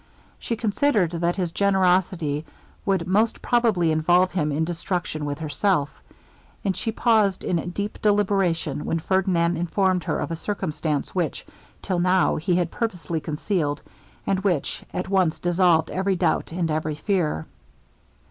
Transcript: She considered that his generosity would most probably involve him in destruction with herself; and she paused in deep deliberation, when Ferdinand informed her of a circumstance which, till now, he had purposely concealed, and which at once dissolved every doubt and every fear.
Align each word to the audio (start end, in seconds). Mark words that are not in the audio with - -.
She 0.39 0.55
considered 0.55 1.11
that 1.11 1.35
his 1.35 1.51
generosity 1.51 2.43
would 2.87 3.05
most 3.07 3.39
probably 3.39 3.91
involve 3.91 4.31
him 4.31 4.51
in 4.51 4.65
destruction 4.65 5.25
with 5.25 5.37
herself; 5.37 5.91
and 6.65 6.75
she 6.75 6.91
paused 6.91 7.43
in 7.43 7.69
deep 7.69 8.01
deliberation, 8.01 8.83
when 8.85 8.97
Ferdinand 8.97 9.57
informed 9.57 10.05
her 10.05 10.17
of 10.19 10.31
a 10.31 10.35
circumstance 10.35 11.13
which, 11.13 11.45
till 11.83 11.99
now, 11.99 12.37
he 12.37 12.55
had 12.55 12.71
purposely 12.71 13.19
concealed, 13.19 13.83
and 14.25 14.39
which 14.39 14.83
at 14.91 15.07
once 15.07 15.37
dissolved 15.37 15.91
every 15.91 16.15
doubt 16.15 16.51
and 16.51 16.71
every 16.71 16.95
fear. 16.95 17.45